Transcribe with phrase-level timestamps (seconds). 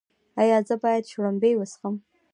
[0.41, 1.95] ایا زه باید شړومبې وڅښم؟